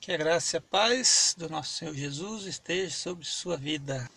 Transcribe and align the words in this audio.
Que 0.00 0.12
a 0.12 0.16
graça 0.16 0.56
e 0.56 0.58
a 0.58 0.62
paz 0.62 1.34
do 1.36 1.46
nosso 1.50 1.74
Senhor 1.74 1.94
Jesus 1.94 2.46
esteja 2.46 2.90
sobre 2.90 3.26
sua 3.26 3.58
vida. 3.58 4.08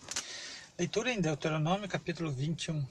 Leitura 0.78 1.12
em 1.12 1.20
Deuteronômio 1.20 1.86
capítulo 1.86 2.32
21. 2.32 2.82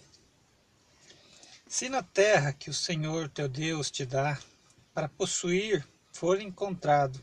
Se 1.67 1.89
na 1.89 2.03
terra 2.03 2.53
que 2.53 2.69
o 2.69 2.73
Senhor 2.73 3.27
teu 3.29 3.49
Deus 3.49 3.89
te 3.89 4.05
dá 4.05 4.37
para 4.93 5.09
possuir 5.09 5.83
for 6.11 6.39
encontrado 6.39 7.19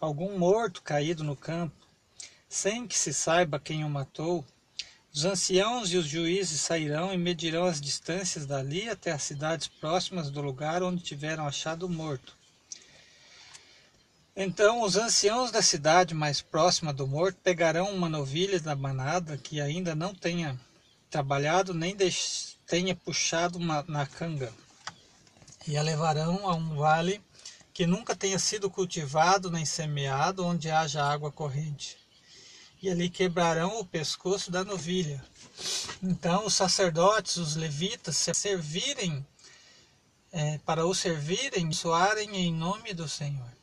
algum 0.00 0.38
morto 0.38 0.80
caído 0.80 1.22
no 1.22 1.36
campo, 1.36 1.86
sem 2.48 2.86
que 2.86 2.98
se 2.98 3.12
saiba 3.12 3.60
quem 3.60 3.84
o 3.84 3.90
matou, 3.90 4.42
os 5.12 5.26
anciãos 5.26 5.92
e 5.92 5.98
os 5.98 6.06
juízes 6.06 6.62
sairão 6.62 7.12
e 7.12 7.18
medirão 7.18 7.66
as 7.66 7.78
distâncias 7.78 8.46
dali 8.46 8.88
até 8.88 9.12
as 9.12 9.22
cidades 9.22 9.68
próximas 9.68 10.30
do 10.30 10.40
lugar 10.40 10.82
onde 10.82 11.02
tiveram 11.02 11.46
achado 11.46 11.84
o 11.84 11.90
morto 11.90 12.42
então 14.36 14.82
os 14.82 14.96
anciãos 14.96 15.52
da 15.52 15.62
cidade 15.62 16.12
mais 16.12 16.40
próxima 16.40 16.92
do 16.92 17.06
morto 17.06 17.38
pegarão 17.42 17.90
uma 17.90 18.08
novilha 18.08 18.58
da 18.58 18.74
manada 18.74 19.36
que 19.38 19.60
ainda 19.60 19.94
não 19.94 20.12
tenha 20.12 20.58
trabalhado 21.08 21.72
nem 21.72 21.96
tenha 22.66 22.96
puxado 22.96 23.56
uma, 23.56 23.84
na 23.86 24.04
canga, 24.04 24.52
e 25.64 25.76
a 25.76 25.82
levarão 25.82 26.48
a 26.48 26.54
um 26.54 26.74
vale 26.74 27.22
que 27.72 27.86
nunca 27.86 28.16
tenha 28.16 28.38
sido 28.38 28.68
cultivado 28.68 29.50
nem 29.50 29.64
semeado, 29.64 30.44
onde 30.44 30.70
haja 30.70 31.04
água 31.04 31.30
corrente. 31.30 31.96
E 32.82 32.90
ali 32.90 33.08
quebrarão 33.08 33.80
o 33.80 33.84
pescoço 33.84 34.50
da 34.50 34.64
novilha. 34.64 35.24
Então 36.02 36.46
os 36.46 36.54
sacerdotes, 36.54 37.36
os 37.36 37.56
levitas, 37.56 38.16
se 38.16 38.34
servirem, 38.34 39.26
é, 40.32 40.58
para 40.58 40.84
o 40.84 40.94
servirem, 40.94 41.72
soarem 41.72 42.36
em 42.36 42.52
nome 42.52 42.92
do 42.92 43.08
Senhor 43.08 43.54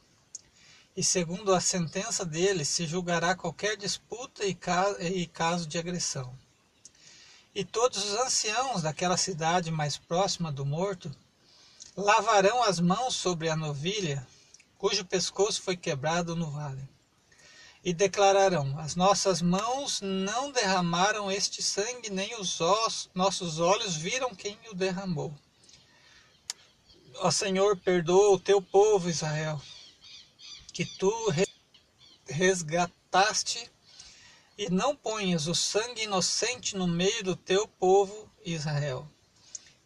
e 0.96 1.04
segundo 1.04 1.54
a 1.54 1.62
sentença 1.62 2.26
dele 2.26 2.66
se 2.66 2.86
julgará 2.86 3.36
qualquer 3.36 3.78
disputa 3.78 4.44
e 4.46 4.54
caso 5.28 5.68
de 5.68 5.78
agressão. 5.78 6.38
E 7.56 7.64
todos 7.64 8.04
os 8.04 8.20
anciãos 8.20 8.82
daquela 8.82 9.18
cidade 9.18 9.72
mais 9.72 9.98
próxima 9.98 10.52
do 10.52 10.66
morto 10.66 11.14
lavarão 11.96 12.64
as 12.64 12.80
mãos 12.80 13.16
sobre 13.16 13.50
a 13.50 13.56
novilha, 13.56 14.26
cujo 14.78 15.06
pescoço 15.06 15.62
foi 15.62 15.76
quebrado 15.76 16.36
no 16.36 16.50
vale, 16.50 16.88
e 17.84 17.94
declararão: 17.94 18.78
As 18.80 18.96
nossas 18.96 19.42
mãos 19.42 20.00
não 20.02 20.52
derramaram 20.52 21.32
este 21.32 21.62
sangue, 21.62 22.10
nem 22.10 22.40
os 22.40 22.62
ossos, 22.62 23.10
nossos 23.14 23.60
olhos 23.60 23.96
viram 23.96 24.34
quem 24.34 24.58
o 24.70 24.74
derramou. 24.74 25.34
Ó 27.16 27.30
Senhor, 27.30 27.78
perdoa 27.78 28.36
o 28.36 28.40
teu 28.40 28.62
povo 28.62 29.10
Israel 29.10 29.62
que 30.82 30.98
tu 30.98 31.14
resgataste, 32.28 33.70
e 34.58 34.68
não 34.70 34.96
ponhas 34.96 35.46
o 35.46 35.54
sangue 35.54 36.04
inocente 36.04 36.76
no 36.76 36.88
meio 36.88 37.24
do 37.24 37.36
teu 37.36 37.68
povo 37.68 38.28
Israel. 38.44 39.08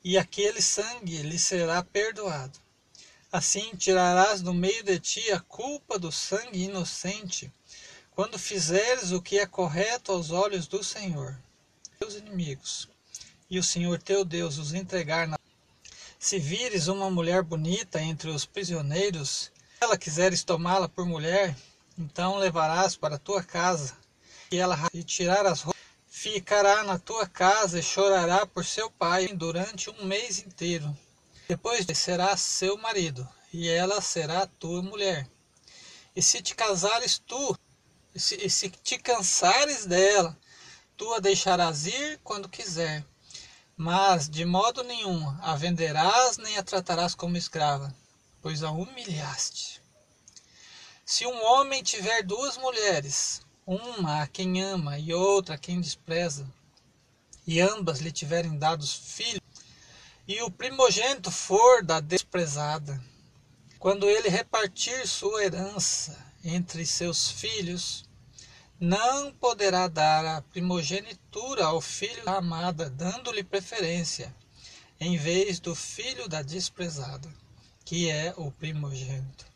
E 0.02 0.18
aquele 0.18 0.62
sangue 0.62 1.22
lhe 1.22 1.38
será 1.38 1.84
perdoado. 1.84 2.58
Assim 3.30 3.76
tirarás 3.76 4.42
do 4.42 4.54
meio 4.54 4.84
de 4.84 4.98
ti 4.98 5.32
a 5.32 5.40
culpa 5.42 6.00
do 6.00 6.14
sangue 6.14 6.64
inocente, 6.64 7.52
quando 8.12 8.40
fizeres 8.40 9.12
o 9.12 9.22
que 9.22 9.38
é 9.38 9.46
correto 9.46 10.14
aos 10.14 10.32
olhos 10.32 10.66
do 10.66 10.82
Senhor, 10.82 11.38
teus 12.00 12.16
inimigos, 12.16 12.88
e 13.50 13.60
o 13.60 13.64
Senhor 13.64 14.02
teu 14.02 14.24
Deus 14.24 14.58
os 14.58 14.74
entregar 14.74 15.28
na. 15.28 15.38
Se 16.18 16.40
vires 16.40 16.88
uma 16.88 17.10
mulher 17.10 17.44
bonita 17.44 18.02
entre 18.02 18.30
os 18.30 18.46
prisioneiros, 18.46 19.52
ela 19.86 20.00
quiseres 20.00 20.44
tomá-la 20.44 20.90
por 20.90 21.06
mulher, 21.06 21.56
então 21.96 22.38
levarás 22.38 22.98
para 22.98 23.20
tua 23.20 23.44
casa, 23.44 23.96
e 24.52 24.58
ela 24.58 24.76
tirar 25.06 25.46
as 25.46 25.62
roupas, 25.62 25.80
ficará 26.08 26.84
na 26.84 26.98
tua 26.98 27.28
casa 27.28 27.78
e 27.78 27.84
chorará 27.84 28.48
por 28.48 28.66
seu 28.66 28.90
pai 28.90 29.28
durante 29.28 29.92
um 29.92 30.06
mês 30.06 30.40
inteiro. 30.40 30.98
Depois 31.48 31.86
será 31.96 32.36
seu 32.36 32.76
marido, 32.80 33.30
e 33.54 33.70
ela 33.70 34.02
será 34.02 34.48
tua 34.48 34.82
mulher. 34.82 35.30
E 36.16 36.22
se 36.22 36.42
te 36.42 36.56
casares 36.56 37.20
tu, 37.20 37.56
e 38.16 38.20
se, 38.20 38.44
e 38.44 38.50
se 38.50 38.72
te 38.72 38.98
cansares 38.98 39.86
dela, 39.86 40.36
tu 40.98 41.14
a 41.14 41.20
deixarás 41.20 41.86
ir 41.86 42.20
quando 42.24 42.50
quiser. 42.50 43.06
Mas 43.78 44.28
de 44.28 44.46
modo 44.46 44.84
nenhum 44.84 45.30
a 45.44 45.56
venderás 45.56 46.38
nem 46.38 46.58
a 46.58 46.64
tratarás 46.64 47.14
como 47.14 47.38
escrava 47.38 47.94
pois 48.46 48.62
a 48.62 48.70
humilhaste. 48.70 49.82
Se 51.08 51.24
um 51.28 51.46
homem 51.46 51.84
tiver 51.84 52.24
duas 52.24 52.58
mulheres, 52.58 53.42
uma 53.64 54.24
a 54.24 54.28
quem 54.28 54.64
ama 54.64 54.98
e 54.98 55.14
outra 55.14 55.54
a 55.54 55.58
quem 55.58 55.80
despreza, 55.80 56.52
e 57.46 57.62
ambas 57.62 58.00
lhe 58.00 58.12
tiverem 58.12 58.58
dados 58.58 58.92
filhos, 58.92 59.42
e 60.28 60.42
o 60.42 60.50
primogênito 60.50 61.30
for 61.30 61.84
da 61.84 62.00
desprezada, 62.00 63.00
quando 63.78 64.10
ele 64.10 64.30
repartir 64.30 65.08
sua 65.08 65.44
herança 65.44 66.18
entre 66.44 66.84
seus 66.88 67.30
filhos, 67.30 68.04
não 68.80 69.32
poderá 69.32 69.88
dar 69.88 70.26
a 70.26 70.42
primogenitura 70.42 71.66
ao 71.66 71.82
filho 71.82 72.26
da 72.26 72.38
amada, 72.38 72.90
dando-lhe 72.90 73.44
preferência, 73.44 74.36
em 75.00 75.18
vez 75.18 75.60
do 75.60 75.76
filho 75.76 76.28
da 76.28 76.42
desprezada 76.42 77.32
que 77.86 78.10
é 78.10 78.34
o 78.36 78.50
primogênito. 78.50 79.55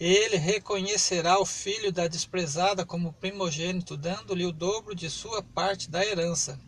Ele 0.00 0.38
reconhecerá 0.38 1.38
o 1.38 1.44
filho 1.44 1.92
da 1.92 2.08
desprezada 2.08 2.86
como 2.86 3.12
primogênito, 3.12 3.98
dando-lhe 3.98 4.46
o 4.46 4.52
dobro 4.52 4.94
de 4.94 5.10
sua 5.10 5.42
parte 5.42 5.90
da 5.90 6.02
herança, 6.02 6.58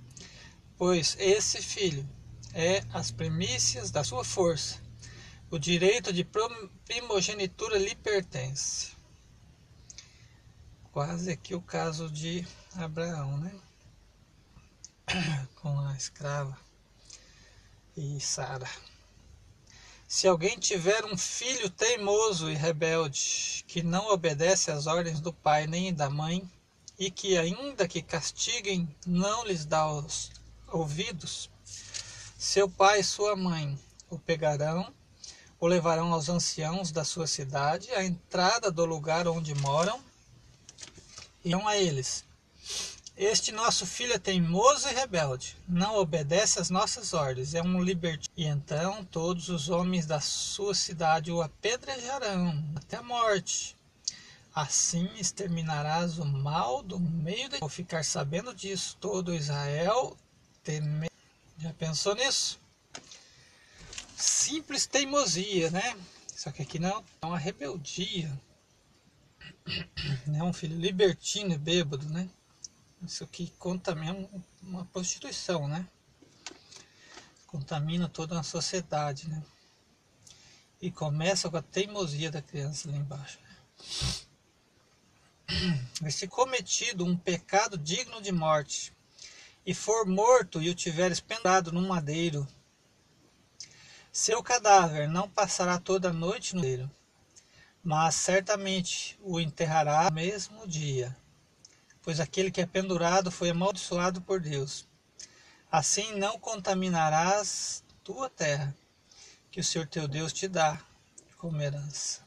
pois 0.76 1.16
esse 1.18 1.62
filho 1.62 2.06
é 2.52 2.84
as 2.92 3.10
primícias 3.10 3.90
da 3.90 4.04
sua 4.04 4.22
força. 4.22 4.78
O 5.50 5.58
direito 5.58 6.12
de 6.12 6.28
primogenitura 6.84 7.78
lhe 7.78 7.94
pertence. 7.94 8.92
Quase 10.92 11.30
aqui 11.30 11.54
o 11.54 11.62
caso 11.62 12.10
de 12.10 12.46
Abraão, 12.74 13.38
né? 13.38 13.54
Com 15.56 15.80
a 15.80 15.96
escrava 15.96 16.58
e 17.96 18.20
Sara. 18.20 18.68
Se 20.14 20.28
alguém 20.28 20.58
tiver 20.58 21.06
um 21.06 21.16
filho 21.16 21.70
teimoso 21.70 22.50
e 22.50 22.54
rebelde, 22.54 23.64
que 23.66 23.82
não 23.82 24.08
obedece 24.10 24.70
às 24.70 24.86
ordens 24.86 25.22
do 25.22 25.32
pai 25.32 25.66
nem 25.66 25.92
da 25.92 26.10
mãe, 26.10 26.46
e 26.98 27.10
que, 27.10 27.38
ainda 27.38 27.88
que 27.88 28.02
castiguem, 28.02 28.94
não 29.06 29.42
lhes 29.42 29.64
dá 29.64 29.90
os 29.90 30.30
ouvidos, 30.70 31.48
seu 32.38 32.68
pai 32.68 33.00
e 33.00 33.04
sua 33.04 33.34
mãe 33.34 33.76
o 34.10 34.18
pegarão, 34.18 34.92
o 35.58 35.66
levarão 35.66 36.12
aos 36.12 36.28
anciãos 36.28 36.92
da 36.92 37.04
sua 37.04 37.26
cidade, 37.26 37.90
à 37.92 38.04
entrada 38.04 38.70
do 38.70 38.84
lugar 38.84 39.26
onde 39.26 39.54
moram, 39.54 39.98
e 41.42 41.54
a 41.54 41.78
eles 41.78 42.22
este 43.22 43.52
nosso 43.52 43.86
filho 43.86 44.14
é 44.14 44.18
teimoso 44.18 44.88
e 44.88 44.92
rebelde, 44.92 45.56
não 45.68 45.96
obedece 45.96 46.58
às 46.58 46.70
nossas 46.70 47.12
ordens, 47.12 47.54
é 47.54 47.62
um 47.62 47.82
libertino. 47.82 48.32
E 48.36 48.46
então 48.46 49.04
todos 49.04 49.48
os 49.48 49.68
homens 49.68 50.06
da 50.06 50.20
sua 50.20 50.74
cidade 50.74 51.30
o 51.30 51.42
apedrejarão 51.42 52.64
até 52.76 52.96
a 52.96 53.02
morte. 53.02 53.76
Assim 54.54 55.08
exterminarás 55.18 56.18
o 56.18 56.24
mal 56.24 56.82
do 56.82 57.00
meio 57.00 57.48
de. 57.48 57.58
Ao 57.60 57.68
ficar 57.68 58.04
sabendo 58.04 58.54
disso, 58.54 58.96
todo 59.00 59.34
Israel 59.34 60.16
teme. 60.62 61.08
Já 61.58 61.72
pensou 61.72 62.14
nisso? 62.14 62.60
Simples 64.16 64.86
teimosia, 64.86 65.70
né? 65.70 65.96
Só 66.34 66.50
que 66.50 66.62
aqui 66.62 66.78
não, 66.78 67.02
é 67.22 67.26
uma 67.26 67.38
rebeldia. 67.38 68.30
É 70.34 70.42
um 70.42 70.52
filho 70.52 70.76
libertino 70.76 71.54
e 71.54 71.58
bêbado, 71.58 72.08
né? 72.08 72.28
Isso 73.04 73.24
aqui 73.24 73.52
contamina 73.58 74.28
uma 74.62 74.84
prostituição, 74.86 75.66
né? 75.66 75.88
Contamina 77.48 78.08
toda 78.08 78.38
a 78.38 78.44
sociedade, 78.44 79.28
né? 79.28 79.42
E 80.80 80.90
começa 80.90 81.50
com 81.50 81.56
a 81.56 81.62
teimosia 81.62 82.30
da 82.30 82.40
criança 82.40 82.88
lá 82.88 82.96
embaixo. 82.96 83.40
Né? 85.50 86.10
Se 86.10 86.28
cometido 86.28 87.04
um 87.04 87.16
pecado 87.16 87.76
digno 87.76 88.22
de 88.22 88.30
morte, 88.30 88.92
e 89.66 89.74
for 89.74 90.06
morto 90.06 90.62
e 90.62 90.70
o 90.70 90.74
tiveres 90.74 91.20
pendurado 91.20 91.72
num 91.72 91.86
madeiro, 91.86 92.46
seu 94.12 94.42
cadáver 94.42 95.08
não 95.08 95.28
passará 95.28 95.78
toda 95.78 96.10
a 96.10 96.12
noite 96.12 96.54
no 96.54 96.60
madeiro, 96.60 96.90
mas 97.82 98.14
certamente 98.14 99.18
o 99.22 99.40
enterrará 99.40 100.04
no 100.04 100.14
mesmo 100.14 100.66
dia 100.68 101.16
pois 102.02 102.20
aquele 102.20 102.50
que 102.50 102.60
é 102.60 102.66
pendurado 102.66 103.30
foi 103.30 103.50
amaldiçoado 103.50 104.20
por 104.20 104.40
Deus. 104.40 104.86
Assim 105.70 106.18
não 106.18 106.38
contaminarás 106.38 107.82
tua 108.04 108.28
terra, 108.28 108.76
que 109.50 109.60
o 109.60 109.64
Senhor 109.64 109.86
teu 109.86 110.06
Deus 110.06 110.32
te 110.32 110.48
dá 110.48 110.78
como 111.38 111.60
herança. 111.60 112.20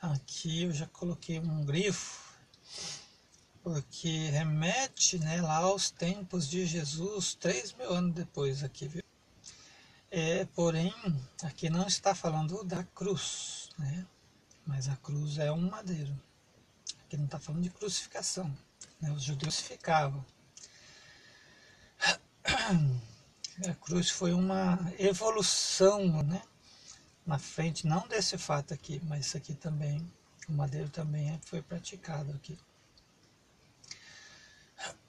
aqui 0.00 0.64
eu 0.64 0.72
já 0.72 0.86
coloquei 0.86 1.40
um 1.40 1.64
grifo, 1.64 2.22
porque 3.62 4.28
remete 4.30 5.18
né, 5.18 5.42
lá 5.42 5.56
aos 5.56 5.90
tempos 5.90 6.48
de 6.48 6.64
Jesus, 6.66 7.34
três 7.34 7.72
mil 7.72 7.90
anos 7.92 8.14
depois 8.14 8.62
aqui, 8.62 8.86
viu? 8.86 9.02
É, 10.10 10.46
porém, 10.46 10.94
aqui 11.42 11.68
não 11.68 11.86
está 11.86 12.14
falando 12.14 12.64
da 12.64 12.82
cruz, 12.82 13.68
né? 13.78 14.06
mas 14.68 14.86
a 14.86 14.96
cruz 14.96 15.38
é 15.38 15.50
um 15.50 15.70
madeiro. 15.70 16.14
Aqui 17.08 17.16
não 17.16 17.24
está 17.24 17.40
falando 17.40 17.62
de 17.62 17.70
crucificação. 17.70 18.54
Né? 19.00 19.10
Os 19.12 19.22
judeus 19.22 19.58
ficavam. 19.60 20.22
A 23.66 23.74
cruz 23.80 24.10
foi 24.10 24.34
uma 24.34 24.78
evolução 24.98 26.22
né? 26.22 26.42
na 27.24 27.38
frente, 27.38 27.86
não 27.86 28.06
desse 28.06 28.36
fato 28.36 28.74
aqui, 28.74 29.00
mas 29.04 29.24
isso 29.24 29.38
aqui 29.38 29.54
também, 29.54 30.06
o 30.46 30.52
madeiro 30.52 30.90
também 30.90 31.40
foi 31.46 31.62
praticado 31.62 32.30
aqui. 32.32 32.58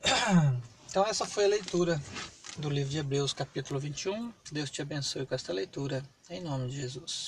Então 0.90 1.06
essa 1.06 1.24
foi 1.24 1.46
a 1.46 1.50
leitura 1.50 2.02
do 2.58 2.68
livro 2.68 2.90
de 2.90 2.98
Hebreus, 2.98 3.32
capítulo 3.32 3.80
21. 3.80 4.34
Deus 4.52 4.72
te 4.72 4.82
abençoe 4.82 5.24
com 5.24 5.36
esta 5.36 5.54
leitura, 5.54 6.04
em 6.32 6.42
nome 6.42 6.68
de 6.68 6.78
Jesus. 6.78 7.28